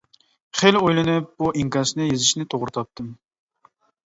[0.61, 3.13] خېلى ئويلىنىپ بۇ ئىنكاسنى يېزىشنى توغرا تاپتىم.